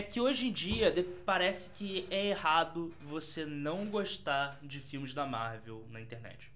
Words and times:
É 0.00 0.02
que 0.02 0.18
hoje 0.18 0.46
em 0.46 0.52
dia 0.52 0.94
parece 1.26 1.68
que 1.76 2.06
é 2.10 2.28
errado 2.28 2.90
você 3.02 3.44
não 3.44 3.90
gostar 3.90 4.58
de 4.62 4.80
filmes 4.80 5.12
da 5.12 5.26
Marvel 5.26 5.86
na 5.90 6.00
internet. 6.00 6.50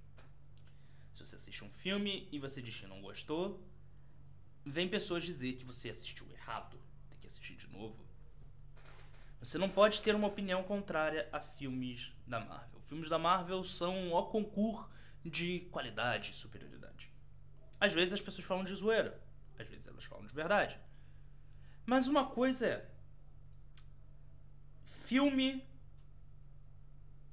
Se 1.13 1.26
você 1.26 1.36
assiste 1.36 1.62
um 1.62 1.68
filme 1.68 2.26
e 2.33 2.38
você 2.38 2.62
diz 2.62 2.80
que 2.80 2.86
não 2.86 3.02
gostou, 3.02 3.62
vem 4.65 4.88
pessoas 4.88 5.25
dizer 5.25 5.57
que 5.57 5.62
você 5.62 5.91
assistiu 5.91 6.26
errado, 6.30 6.80
tem 7.10 7.18
que 7.18 7.26
assistir 7.26 7.54
de 7.54 7.68
novo. 7.68 8.02
Você 9.41 9.58
não 9.58 9.68
pode 9.68 10.00
ter 10.00 10.14
uma 10.14 10.29
opinião 10.29 10.62
contrária 10.62 11.29
a 11.30 11.38
filmes 11.38 12.14
da 12.26 12.40
Marvel. 12.40 12.80
Filmes 12.86 13.11
da 13.11 13.18
Marvel 13.18 13.62
são 13.62 14.11
o 14.11 14.22
concurso 14.22 14.88
de 15.22 15.68
qualidade 15.70 16.30
e 16.30 16.34
superioridade. 16.34 17.12
Às 17.79 17.92
vezes 17.92 18.14
as 18.14 18.22
pessoas 18.22 18.46
falam 18.46 18.64
de 18.64 18.74
zoeira, 18.74 19.22
às 19.58 19.68
vezes 19.68 19.86
elas 19.86 20.04
falam 20.04 20.26
de 20.26 20.34
verdade. 20.34 20.80
Mas 21.84 22.08
uma 22.08 22.24
coisa 22.24 22.66
é. 22.66 22.93
Filme 25.04 25.64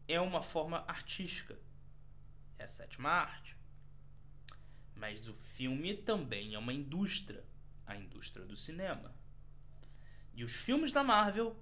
é 0.08 0.20
uma 0.20 0.42
forma 0.42 0.84
artística. 0.88 1.58
É 2.58 2.64
a 2.64 2.68
sétima 2.68 3.10
arte. 3.10 3.58
Mas 4.96 5.28
o 5.28 5.34
filme 5.34 5.96
também 5.98 6.54
é 6.54 6.60
uma 6.60 6.74
indústria 6.74 7.44
a 7.92 7.96
indústria 7.96 8.46
do 8.46 8.56
cinema. 8.56 9.14
E 10.34 10.44
os 10.44 10.54
filmes 10.54 10.92
da 10.92 11.04
Marvel, 11.04 11.56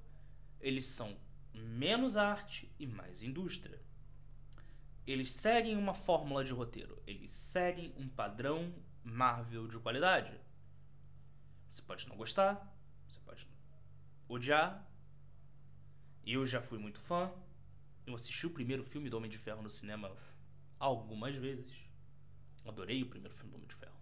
eles 0.62 0.86
são 0.86 1.18
menos 1.54 2.16
arte 2.16 2.72
e 2.80 2.86
mais 2.86 3.24
indústria. 3.24 3.82
Eles 5.06 5.32
seguem 5.32 5.76
uma 5.76 5.94
fórmula 5.94 6.44
de 6.44 6.54
roteiro, 6.54 7.02
eles 7.08 7.32
seguem 7.32 7.94
um 7.98 8.08
padrão 8.08 8.74
Marvel 9.04 9.68
de 9.68 9.80
qualidade. 9.80 10.40
Você 11.72 11.82
pode 11.82 12.08
não 12.08 12.16
gostar, 12.16 12.72
você 13.08 13.20
pode 13.22 13.48
odiar. 14.28 14.88
Eu 16.26 16.46
já 16.46 16.62
fui 16.62 16.78
muito 16.78 17.00
fã. 17.00 17.32
Eu 18.06 18.16
assisti 18.16 18.48
o 18.48 18.52
primeiro 18.52 18.84
filme 18.84 19.10
do 19.10 19.18
Homem 19.18 19.30
de 19.30 19.38
Ferro 19.38 19.62
no 19.62 19.70
cinema 19.70 20.16
algumas 20.80 21.36
vezes. 21.36 21.72
Adorei 22.66 23.04
o 23.04 23.10
primeiro 23.10 23.36
filme 23.36 23.52
do 23.52 23.56
Homem 23.56 23.68
de 23.68 23.76
Ferro. 23.76 23.98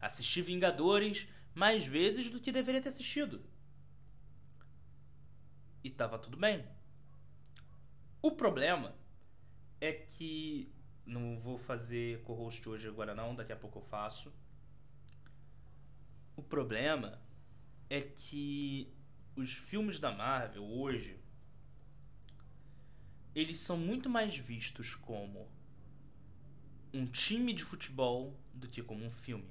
Assisti 0.00 0.42
Vingadores 0.42 1.26
mais 1.54 1.84
vezes 1.84 2.30
do 2.30 2.40
que 2.40 2.52
deveria 2.52 2.80
ter 2.80 2.88
assistido. 2.88 3.42
E 5.82 5.90
tava 5.90 6.18
tudo 6.18 6.36
bem. 6.36 6.64
O 8.22 8.32
problema 8.32 8.94
é 9.80 9.92
que 9.92 10.72
não 11.06 11.38
vou 11.38 11.58
fazer 11.58 12.22
co-host 12.22 12.68
hoje 12.68 12.86
agora 12.86 13.14
não, 13.14 13.34
daqui 13.34 13.52
a 13.52 13.56
pouco 13.56 13.78
eu 13.78 13.82
faço. 13.82 14.32
O 16.36 16.42
problema 16.42 17.20
é 17.88 18.00
que 18.00 18.92
os 19.36 19.52
filmes 19.52 19.98
da 19.98 20.12
Marvel 20.12 20.64
hoje 20.64 21.20
eles 23.34 23.58
são 23.58 23.76
muito 23.76 24.08
mais 24.08 24.36
vistos 24.36 24.94
como 24.94 25.48
um 26.92 27.06
time 27.06 27.52
de 27.52 27.64
futebol 27.64 28.38
do 28.52 28.68
que 28.68 28.82
como 28.82 29.04
um 29.04 29.10
filme. 29.10 29.48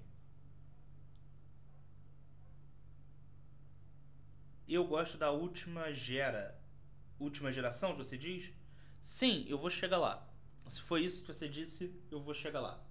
Eu 4.68 4.86
gosto 4.86 5.18
da 5.18 5.32
última 5.32 5.92
gera, 5.94 6.62
última 7.18 7.52
geração, 7.52 7.96
você 7.96 8.18
diz? 8.18 8.54
Sim, 9.02 9.46
eu 9.48 9.58
vou 9.58 9.70
chegar 9.70 9.98
lá. 9.98 10.28
Se 10.68 10.82
foi 10.82 11.04
isso 11.04 11.24
que 11.24 11.34
você 11.34 11.48
disse, 11.48 11.92
eu 12.12 12.20
vou 12.20 12.34
chegar 12.34 12.60
lá. 12.60 12.84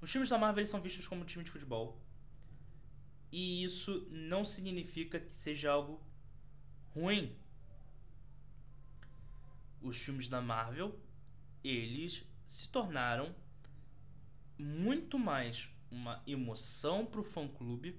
Os 0.00 0.10
filmes 0.10 0.30
da 0.30 0.38
Marvel 0.38 0.64
são 0.66 0.80
vistos 0.80 1.06
como 1.06 1.22
um 1.22 1.26
time 1.26 1.44
de 1.44 1.50
futebol. 1.50 2.00
E 3.32 3.64
isso 3.64 4.06
não 4.10 4.44
significa 4.44 5.18
que 5.18 5.32
seja 5.32 5.72
algo 5.72 6.00
ruim. 6.94 7.34
Os 9.80 9.96
filmes 9.96 10.28
da 10.28 10.42
Marvel, 10.42 11.00
eles 11.64 12.24
se 12.46 12.68
tornaram 12.68 13.34
muito 14.58 15.18
mais 15.18 15.68
uma 15.90 16.22
emoção 16.26 17.06
pro 17.06 17.24
fã 17.24 17.48
clube 17.48 17.98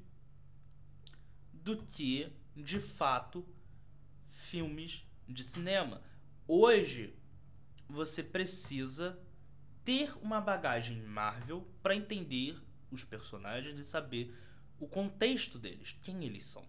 do 1.52 1.78
que, 1.78 2.32
de 2.56 2.80
fato, 2.80 3.44
filmes 4.28 5.04
de 5.28 5.44
cinema. 5.44 6.02
Hoje, 6.48 7.16
você 7.90 8.24
precisa 8.24 9.20
ter 9.84 10.16
uma 10.22 10.40
bagagem 10.40 11.02
Marvel 11.02 11.68
para 11.82 11.96
entender 11.96 12.62
os 12.92 13.04
personagens 13.04 13.80
e 13.80 13.84
saber 13.84 14.34
o 14.84 14.88
contexto 14.88 15.58
deles, 15.58 15.96
quem 16.02 16.24
eles 16.26 16.46
são. 16.46 16.66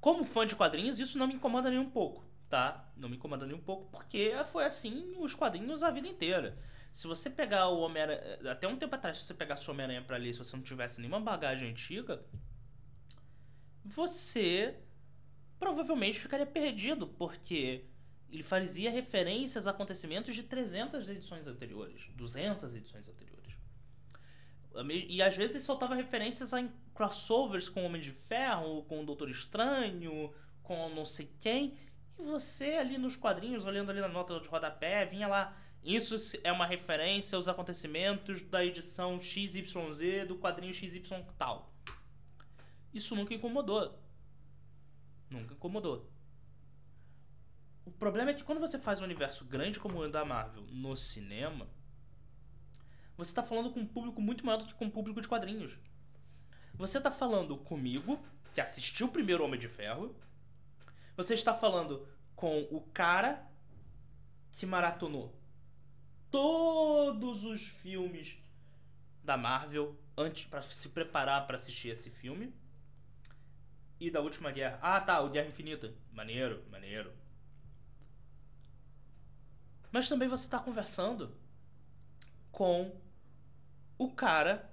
Como 0.00 0.24
fã 0.24 0.46
de 0.46 0.54
quadrinhos, 0.54 1.00
isso 1.00 1.18
não 1.18 1.26
me 1.26 1.34
incomoda 1.34 1.68
nem 1.68 1.78
um 1.78 1.90
pouco, 1.90 2.24
tá? 2.48 2.92
Não 2.96 3.08
me 3.08 3.16
incomoda 3.16 3.44
nem 3.46 3.56
um 3.56 3.60
pouco, 3.60 3.90
porque 3.90 4.32
foi 4.52 4.64
assim 4.64 5.14
os 5.18 5.34
quadrinhos 5.34 5.82
a 5.82 5.90
vida 5.90 6.06
inteira. 6.06 6.56
Se 6.92 7.06
você 7.06 7.28
pegar 7.28 7.68
o 7.68 7.80
Homem-Aranha. 7.80 8.38
Até 8.50 8.66
um 8.68 8.78
tempo 8.78 8.94
atrás, 8.94 9.18
se 9.18 9.24
você 9.24 9.34
pegasse 9.34 9.68
o 9.68 9.72
Homem-Aranha 9.72 10.02
pra 10.02 10.16
ler, 10.16 10.32
se 10.32 10.38
você 10.38 10.56
não 10.56 10.62
tivesse 10.62 11.00
nenhuma 11.00 11.20
bagagem 11.20 11.68
antiga, 11.68 12.24
você 13.84 14.78
provavelmente 15.58 16.20
ficaria 16.20 16.46
perdido, 16.46 17.06
porque 17.06 17.84
ele 18.30 18.42
fazia 18.42 18.90
referências 18.90 19.66
a 19.66 19.70
acontecimentos 19.70 20.34
de 20.34 20.42
300 20.42 21.08
edições 21.08 21.46
anteriores, 21.46 22.08
200 22.14 22.74
edições 22.74 23.08
anteriores. 23.08 23.55
E 25.08 25.22
às 25.22 25.36
vezes 25.36 25.56
ele 25.56 25.64
soltava 25.64 25.94
referências 25.94 26.52
a 26.52 26.62
crossovers 26.94 27.68
com 27.68 27.84
Homem 27.84 28.00
de 28.00 28.12
Ferro, 28.12 28.84
com 28.84 29.02
o 29.02 29.06
Doutor 29.06 29.28
Estranho, 29.28 30.32
com 30.62 30.88
não 30.90 31.04
sei 31.04 31.30
quem, 31.40 31.78
e 32.18 32.22
você 32.22 32.74
ali 32.74 32.98
nos 32.98 33.16
quadrinhos, 33.16 33.64
olhando 33.64 33.90
ali 33.90 34.00
na 34.00 34.08
nota 34.08 34.40
de 34.40 34.48
rodapé, 34.48 35.04
vinha 35.04 35.28
lá. 35.28 35.56
Isso 35.84 36.16
é 36.42 36.50
uma 36.50 36.66
referência 36.66 37.36
aos 37.36 37.46
acontecimentos 37.46 38.42
da 38.42 38.64
edição 38.64 39.20
XYZ 39.20 40.26
do 40.26 40.36
quadrinho 40.36 40.74
XY 40.74 41.02
tal. 41.38 41.72
Isso 42.92 43.14
nunca 43.14 43.34
incomodou. 43.34 43.96
Nunca 45.30 45.54
incomodou. 45.54 46.10
O 47.84 47.90
problema 47.92 48.32
é 48.32 48.34
que 48.34 48.42
quando 48.42 48.58
você 48.58 48.78
faz 48.78 49.00
um 49.00 49.04
universo 49.04 49.44
grande 49.44 49.78
como 49.78 50.00
o 50.00 50.08
da 50.08 50.24
Marvel 50.24 50.64
no 50.70 50.96
cinema, 50.96 51.68
você 53.16 53.30
está 53.30 53.42
falando 53.42 53.70
com 53.70 53.80
um 53.80 53.86
público 53.86 54.20
muito 54.20 54.44
maior 54.44 54.58
do 54.58 54.66
que 54.66 54.74
com 54.74 54.86
um 54.86 54.90
público 54.90 55.20
de 55.20 55.28
quadrinhos. 55.28 55.78
Você 56.74 56.98
está 56.98 57.10
falando 57.10 57.56
comigo, 57.56 58.22
que 58.52 58.60
assistiu 58.60 59.06
o 59.06 59.10
primeiro 59.10 59.42
Homem 59.42 59.58
de 59.58 59.68
Ferro. 59.68 60.14
Você 61.16 61.34
está 61.34 61.54
falando 61.54 62.06
com 62.34 62.62
o 62.70 62.82
cara 62.92 63.46
que 64.52 64.66
maratonou 64.66 65.34
todos 66.30 67.44
os 67.44 67.62
filmes 67.62 68.36
da 69.24 69.36
Marvel 69.36 69.98
antes 70.16 70.46
para 70.46 70.60
se 70.62 70.88
preparar 70.90 71.46
para 71.46 71.56
assistir 71.56 71.88
esse 71.88 72.10
filme. 72.10 72.54
E 73.98 74.10
da 74.10 74.20
última 74.20 74.50
guerra. 74.50 74.78
Ah, 74.82 75.00
tá, 75.00 75.20
o 75.20 75.30
Guerra 75.30 75.48
Infinita. 75.48 75.94
Maneiro, 76.12 76.62
maneiro. 76.70 77.10
Mas 79.90 80.06
também 80.06 80.28
você 80.28 80.44
está 80.44 80.58
conversando 80.58 81.34
com 82.52 82.94
o 83.98 84.10
cara. 84.10 84.70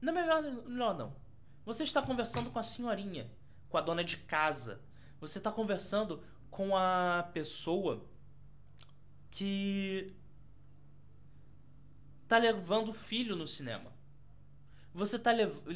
Não, 0.00 0.12
melhor, 0.12 0.42
melhor 0.42 0.96
não. 0.96 1.16
Você 1.64 1.84
está 1.84 2.00
conversando 2.02 2.50
com 2.50 2.58
a 2.58 2.62
senhorinha, 2.62 3.30
com 3.68 3.76
a 3.76 3.80
dona 3.80 4.02
de 4.02 4.16
casa. 4.16 4.80
Você 5.20 5.38
está 5.38 5.52
conversando 5.52 6.22
com 6.50 6.76
a 6.76 7.28
pessoa 7.32 8.06
que 9.30 10.14
tá 12.26 12.38
levando 12.38 12.88
o 12.88 12.94
filho 12.94 13.36
no 13.36 13.46
cinema. 13.46 13.92
Você 14.92 15.18
tá 15.18 15.32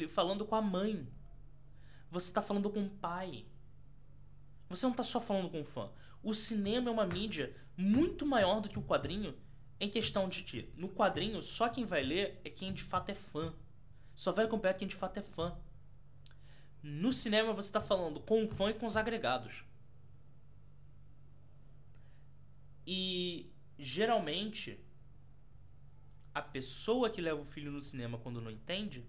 falando 0.09 0.45
com 0.45 0.55
a 0.55 0.61
mãe. 0.61 1.07
Você 2.09 2.31
tá 2.31 2.41
falando 2.41 2.69
com 2.69 2.85
o 2.85 2.89
pai. 2.89 3.45
Você 4.69 4.85
não 4.85 4.93
tá 4.93 5.03
só 5.03 5.21
falando 5.21 5.49
com 5.49 5.61
o 5.61 5.65
fã. 5.65 5.89
O 6.23 6.33
cinema 6.33 6.89
é 6.89 6.93
uma 6.93 7.05
mídia 7.05 7.55
muito 7.77 8.25
maior 8.25 8.59
do 8.59 8.69
que 8.69 8.79
o 8.79 8.83
quadrinho 8.83 9.35
em 9.79 9.89
questão 9.89 10.29
de 10.29 10.43
que 10.43 10.69
no 10.75 10.89
quadrinho 10.89 11.41
só 11.41 11.69
quem 11.69 11.85
vai 11.85 12.03
ler 12.03 12.39
é 12.43 12.49
quem 12.49 12.73
de 12.73 12.83
fato 12.83 13.09
é 13.09 13.15
fã. 13.15 13.53
Só 14.15 14.31
vai 14.31 14.45
acompanhar 14.45 14.73
quem 14.73 14.87
de 14.87 14.95
fato 14.95 15.17
é 15.17 15.21
fã. 15.21 15.57
No 16.81 17.11
cinema 17.11 17.53
você 17.53 17.69
está 17.69 17.81
falando 17.81 18.19
com 18.19 18.43
o 18.43 18.47
fã 18.47 18.69
e 18.69 18.73
com 18.73 18.85
os 18.85 18.95
agregados. 18.95 19.63
E 22.87 23.51
geralmente 23.77 24.79
a 26.33 26.41
pessoa 26.41 27.09
que 27.09 27.21
leva 27.21 27.41
o 27.41 27.45
filho 27.45 27.71
no 27.71 27.81
cinema 27.81 28.17
quando 28.17 28.41
não 28.41 28.51
entende 28.51 29.05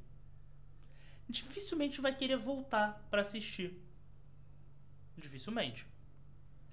dificilmente 1.29 2.01
vai 2.01 2.15
querer 2.15 2.37
voltar 2.37 3.07
para 3.11 3.21
assistir. 3.21 3.79
Dificilmente. 5.17 5.87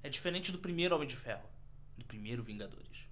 É 0.01 0.09
diferente 0.09 0.51
do 0.51 0.59
primeiro 0.59 0.95
Homem 0.95 1.07
de 1.07 1.15
Ferro, 1.15 1.49
do 1.97 2.05
primeiro 2.05 2.43
Vingadores. 2.43 3.07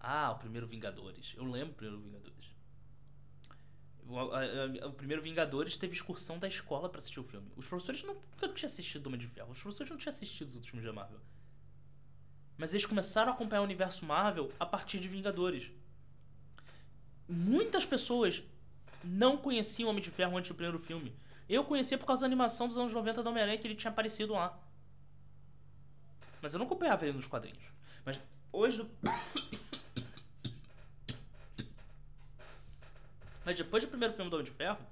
Ah, 0.00 0.30
o 0.32 0.38
primeiro 0.38 0.66
Vingadores. 0.66 1.34
Eu 1.36 1.44
lembro 1.44 1.68
do 1.68 1.76
primeiro 1.76 2.00
Vingadores. 2.00 2.36
O, 4.08 4.86
o 4.88 4.92
primeiro 4.92 5.22
Vingadores 5.22 5.76
teve 5.76 5.94
excursão 5.94 6.38
da 6.38 6.46
escola 6.46 6.88
pra 6.88 6.98
assistir 6.98 7.20
o 7.20 7.24
filme. 7.24 7.50
Os 7.56 7.66
professores 7.66 8.02
não, 8.04 8.14
nunca 8.14 8.48
tinham 8.48 8.70
assistido 8.70 9.06
Homem 9.06 9.20
de 9.20 9.26
Ferro. 9.26 9.50
Os 9.50 9.60
professores 9.60 9.90
não 9.90 9.96
tinham 9.96 10.14
assistido 10.14 10.48
os 10.48 10.54
outros 10.54 10.70
filmes 10.70 10.86
da 10.86 10.92
Marvel. 10.92 11.20
Mas 12.56 12.72
eles 12.72 12.86
começaram 12.86 13.32
a 13.32 13.34
acompanhar 13.34 13.62
o 13.62 13.64
universo 13.64 14.04
Marvel 14.04 14.52
a 14.58 14.64
partir 14.64 14.98
de 14.98 15.08
Vingadores. 15.08 15.70
Muitas 17.28 17.84
pessoas 17.84 18.42
não 19.02 19.36
conheciam 19.36 19.88
o 19.88 19.90
Homem 19.90 20.02
de 20.02 20.10
Ferro 20.10 20.36
antes 20.36 20.50
do 20.50 20.54
primeiro 20.54 20.78
filme. 20.78 21.14
Eu 21.48 21.64
conhecia 21.64 21.98
por 21.98 22.06
causa 22.06 22.22
da 22.22 22.26
animação 22.26 22.66
dos 22.66 22.78
anos 22.78 22.92
90 22.92 23.22
do 23.22 23.28
Homem-Aranha 23.28 23.58
que 23.58 23.66
ele 23.66 23.74
tinha 23.74 23.90
aparecido 23.90 24.32
lá. 24.32 24.58
Mas 26.40 26.52
eu 26.52 26.58
não 26.58 26.66
acompanhava 26.66 27.04
ele 27.04 27.16
nos 27.16 27.26
quadrinhos. 27.26 27.62
Mas 28.04 28.20
hoje. 28.52 28.88
Mas 33.46 33.56
depois 33.56 33.84
do 33.84 33.88
primeiro 33.88 34.12
filme 34.12 34.28
do 34.28 34.34
Homem 34.34 34.44
de 34.44 34.50
Ferro, 34.50 34.84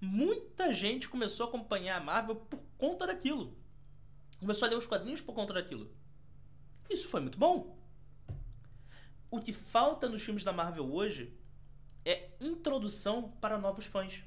muita 0.00 0.72
gente 0.72 1.10
começou 1.10 1.44
a 1.44 1.48
acompanhar 1.50 1.98
a 1.98 2.02
Marvel 2.02 2.36
por 2.36 2.58
conta 2.78 3.06
daquilo. 3.06 3.54
Começou 4.40 4.64
a 4.64 4.70
ler 4.70 4.78
os 4.78 4.86
quadrinhos 4.86 5.20
por 5.20 5.34
conta 5.34 5.52
daquilo. 5.52 5.94
Isso 6.88 7.06
foi 7.06 7.20
muito 7.20 7.36
bom. 7.36 7.78
O 9.30 9.40
que 9.40 9.52
falta 9.52 10.08
nos 10.08 10.22
filmes 10.22 10.42
da 10.42 10.54
Marvel 10.54 10.90
hoje 10.90 11.38
é 12.02 12.30
introdução 12.40 13.30
para 13.32 13.58
novos 13.58 13.84
fãs. 13.84 14.24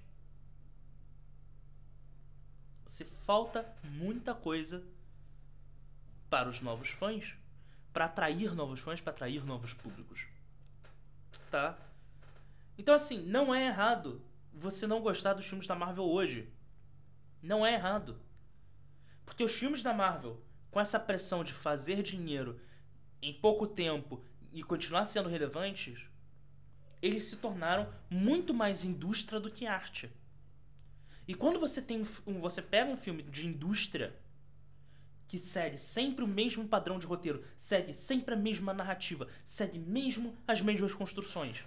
Se 2.86 3.04
falta 3.04 3.66
muita 3.84 4.36
coisa 4.36 4.86
para 6.30 6.48
os 6.48 6.62
novos 6.62 6.92
fãs, 6.92 7.34
para 7.92 8.06
atrair 8.06 8.54
novos 8.54 8.80
fãs, 8.80 9.02
para 9.02 9.12
atrair 9.12 9.44
novos 9.44 9.74
públicos. 9.74 10.28
Tá? 11.50 11.76
Então 12.78 12.96
assim, 12.96 13.24
não 13.24 13.54
é 13.54 13.68
errado 13.68 14.22
você 14.54 14.86
não 14.86 15.02
gostar 15.02 15.34
dos 15.34 15.46
filmes 15.46 15.68
da 15.68 15.76
Marvel 15.76 16.06
hoje. 16.06 16.52
Não 17.42 17.66
é 17.66 17.74
errado. 17.74 18.20
Porque 19.26 19.44
os 19.44 19.54
filmes 19.54 19.82
da 19.82 19.94
Marvel, 19.94 20.44
com 20.70 20.80
essa 20.80 21.00
pressão 21.00 21.44
de 21.44 21.54
fazer 21.54 22.04
dinheiro 22.04 22.60
em 23.22 23.34
pouco 23.34 23.66
tempo 23.66 24.24
e 24.52 24.62
continuar 24.62 25.06
sendo 25.06 25.30
relevantes, 25.30 26.06
eles 27.02 27.26
se 27.26 27.38
tornaram 27.38 27.92
muito 28.10 28.54
mais 28.54 28.84
indústria 28.84 29.40
do 29.40 29.50
que 29.50 29.66
arte. 29.66 30.12
E 31.28 31.34
quando 31.34 31.60
você 31.60 31.82
tem 31.82 32.06
um, 32.28 32.40
você 32.40 32.62
pega 32.62 32.92
um 32.92 32.98
filme 32.98 33.24
de 33.24 33.48
indústria 33.48 34.16
que 35.28 35.40
segue 35.40 35.78
sempre 35.78 36.26
o 36.26 36.28
mesmo 36.28 36.68
padrão 36.68 37.00
de 37.00 37.06
roteiro, 37.08 37.44
segue 37.58 37.94
sempre 37.94 38.34
a 38.34 38.38
mesma 38.38 38.74
narrativa, 38.74 39.28
segue 39.46 39.80
mesmo 39.80 40.36
as 40.46 40.62
mesmas 40.62 40.94
construções, 40.94 41.64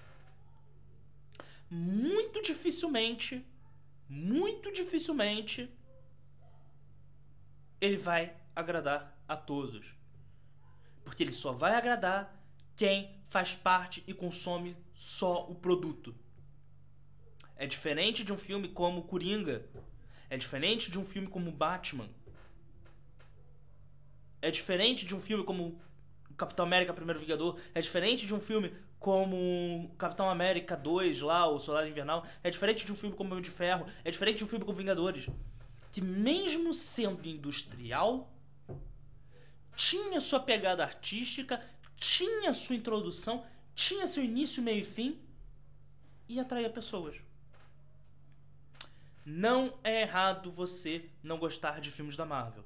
muito 1.70 2.42
dificilmente, 2.42 3.44
muito 4.08 4.72
dificilmente 4.72 5.70
ele 7.80 7.96
vai 7.96 8.34
agradar 8.54 9.22
a 9.28 9.36
todos. 9.36 9.94
Porque 11.04 11.22
ele 11.22 11.32
só 11.32 11.52
vai 11.52 11.74
agradar 11.74 12.34
quem 12.76 13.22
faz 13.28 13.54
parte 13.54 14.02
e 14.06 14.14
consome 14.14 14.76
só 14.94 15.48
o 15.50 15.54
produto. 15.54 16.14
É 17.56 17.66
diferente 17.66 18.24
de 18.24 18.32
um 18.32 18.38
filme 18.38 18.68
como 18.68 19.04
Coringa. 19.04 19.66
É 20.30 20.36
diferente 20.36 20.90
de 20.90 20.98
um 20.98 21.04
filme 21.04 21.28
como 21.28 21.52
Batman. 21.52 22.08
É 24.40 24.50
diferente 24.50 25.06
de 25.06 25.14
um 25.14 25.20
filme 25.20 25.44
como 25.44 25.80
Capitão 26.36 26.64
América 26.64 26.92
Primeiro 26.92 27.20
Vingador. 27.20 27.58
É 27.74 27.80
diferente 27.80 28.26
de 28.26 28.34
um 28.34 28.40
filme 28.40 28.74
como 28.98 29.94
Capitão 29.98 30.28
América 30.30 30.76
2 30.76 31.20
lá, 31.20 31.46
o 31.46 31.58
Solar 31.58 31.86
Invernal. 31.86 32.26
É 32.42 32.50
diferente 32.50 32.86
de 32.86 32.92
um 32.92 32.96
filme 32.96 33.14
como 33.14 33.30
Homem 33.32 33.42
de 33.42 33.50
Ferro. 33.50 33.86
É 34.04 34.10
diferente 34.10 34.38
de 34.38 34.44
um 34.44 34.48
filme 34.48 34.64
como 34.64 34.76
Vingadores. 34.76 35.26
Que 35.92 36.00
mesmo 36.00 36.74
sendo 36.74 37.28
industrial, 37.28 38.32
tinha 39.76 40.20
sua 40.20 40.40
pegada 40.40 40.82
artística, 40.82 41.62
tinha 41.96 42.52
sua 42.52 42.76
introdução, 42.76 43.44
tinha 43.74 44.06
seu 44.06 44.24
início, 44.24 44.62
meio 44.62 44.80
e 44.80 44.84
fim 44.84 45.20
e 46.28 46.40
atraía 46.40 46.70
pessoas. 46.70 47.16
Não 49.24 49.78
é 49.82 50.02
errado 50.02 50.50
você 50.50 51.08
não 51.22 51.38
gostar 51.38 51.80
de 51.80 51.90
filmes 51.90 52.16
da 52.16 52.26
Marvel. 52.26 52.64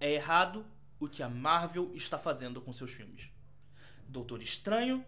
É 0.00 0.12
errado 0.12 0.64
o 0.98 1.08
que 1.08 1.22
a 1.22 1.28
Marvel 1.28 1.90
está 1.94 2.18
fazendo 2.18 2.60
com 2.60 2.72
seus 2.72 2.90
filmes. 2.90 3.28
Doutor 4.08 4.42
Estranho, 4.42 5.04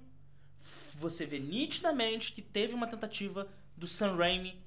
você 0.94 1.26
vê 1.26 1.38
nitidamente 1.38 2.32
que 2.32 2.42
teve 2.42 2.74
uma 2.74 2.86
tentativa 2.86 3.48
do 3.76 3.86
Sam 3.86 4.16
Raimi 4.16 4.60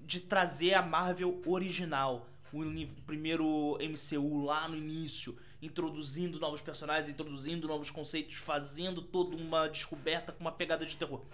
de 0.00 0.20
trazer 0.20 0.74
a 0.74 0.82
Marvel 0.82 1.40
original, 1.46 2.28
o 2.52 3.02
primeiro 3.06 3.78
MCU 3.80 4.44
lá 4.44 4.68
no 4.68 4.76
início, 4.76 5.38
introduzindo 5.62 6.40
novos 6.40 6.60
personagens, 6.60 7.08
introduzindo 7.08 7.68
novos 7.68 7.90
conceitos, 7.90 8.36
fazendo 8.36 9.02
toda 9.02 9.36
uma 9.36 9.68
descoberta 9.68 10.32
com 10.32 10.40
uma 10.40 10.50
pegada 10.50 10.84
de 10.84 10.96
terror. 10.96 11.24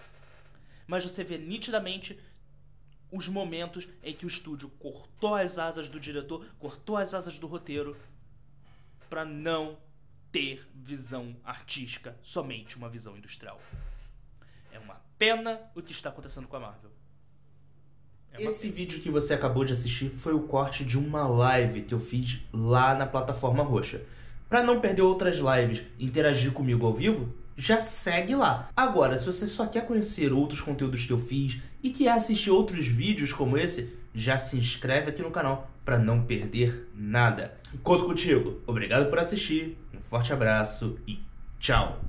Mas 0.85 1.03
você 1.03 1.23
vê 1.23 1.37
nitidamente 1.37 2.19
os 3.11 3.27
momentos 3.27 3.87
em 4.03 4.13
que 4.13 4.25
o 4.25 4.27
estúdio 4.27 4.69
cortou 4.77 5.35
as 5.35 5.57
asas 5.57 5.89
do 5.89 5.99
diretor, 5.99 6.45
cortou 6.59 6.97
as 6.97 7.13
asas 7.13 7.39
do 7.39 7.47
roteiro 7.47 7.97
para 9.09 9.25
não 9.25 9.77
ter 10.31 10.67
visão 10.73 11.35
artística, 11.43 12.15
somente 12.21 12.77
uma 12.77 12.89
visão 12.89 13.17
industrial. 13.17 13.59
É 14.71 14.79
uma 14.79 15.01
pena 15.17 15.59
o 15.75 15.81
que 15.81 15.91
está 15.91 16.09
acontecendo 16.09 16.47
com 16.47 16.55
a 16.55 16.59
Marvel. 16.59 16.91
É 18.31 18.39
uma 18.39 18.51
Esse 18.51 18.69
vídeo 18.69 18.99
que 18.99 19.09
você 19.09 19.33
acabou 19.33 19.63
de 19.63 19.73
assistir 19.73 20.09
foi 20.09 20.33
o 20.33 20.41
corte 20.41 20.85
de 20.85 20.97
uma 20.97 21.27
live 21.27 21.81
que 21.81 21.93
eu 21.93 21.99
fiz 21.99 22.39
lá 22.53 22.93
na 22.93 23.05
plataforma 23.05 23.63
roxa. 23.63 24.01
Para 24.49 24.63
não 24.63 24.79
perder 24.79 25.01
outras 25.01 25.37
lives 25.37 25.83
e 25.97 26.05
interagir 26.05 26.51
comigo 26.51 26.85
ao 26.85 26.93
vivo, 26.93 27.33
já 27.57 27.81
segue 27.81 28.35
lá. 28.35 28.69
Agora, 28.75 29.17
se 29.17 29.25
você 29.25 29.47
só 29.47 29.65
quer 29.65 29.85
conhecer 29.85 30.31
outros 30.31 30.61
conteúdos 30.61 31.05
que 31.05 31.11
eu 31.11 31.19
fiz 31.19 31.59
e 31.81 31.89
quer 31.89 32.09
assistir 32.09 32.51
outros 32.51 32.85
vídeos 32.85 33.33
como 33.33 33.57
esse, 33.57 33.97
já 34.13 34.37
se 34.37 34.57
inscreve 34.57 35.09
aqui 35.09 35.21
no 35.21 35.31
canal 35.31 35.69
para 35.87 35.97
não 35.97 36.21
perder 36.21 36.89
nada. 36.93 37.53
Conto 37.81 38.03
contigo. 38.03 38.61
Obrigado 38.67 39.09
por 39.09 39.19
assistir, 39.19 39.77
um 39.93 40.01
forte 40.01 40.33
abraço 40.33 40.99
e 41.07 41.17
tchau. 41.57 42.01